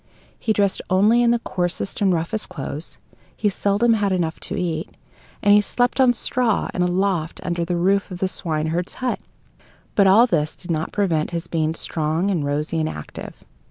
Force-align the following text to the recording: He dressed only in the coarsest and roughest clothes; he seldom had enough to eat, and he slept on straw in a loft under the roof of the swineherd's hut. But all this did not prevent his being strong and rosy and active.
He 0.39 0.51
dressed 0.51 0.81
only 0.89 1.21
in 1.21 1.29
the 1.29 1.37
coarsest 1.37 2.01
and 2.01 2.11
roughest 2.11 2.49
clothes; 2.49 2.97
he 3.37 3.49
seldom 3.49 3.93
had 3.93 4.11
enough 4.11 4.39
to 4.39 4.55
eat, 4.57 4.89
and 5.43 5.53
he 5.53 5.61
slept 5.61 6.01
on 6.01 6.11
straw 6.11 6.69
in 6.73 6.81
a 6.81 6.87
loft 6.87 7.39
under 7.43 7.63
the 7.63 7.75
roof 7.77 8.09
of 8.09 8.17
the 8.17 8.27
swineherd's 8.27 8.95
hut. 8.95 9.19
But 9.93 10.07
all 10.07 10.25
this 10.25 10.55
did 10.55 10.71
not 10.71 10.91
prevent 10.91 11.29
his 11.29 11.45
being 11.45 11.75
strong 11.75 12.31
and 12.31 12.43
rosy 12.43 12.79
and 12.79 12.89
active. 12.89 13.35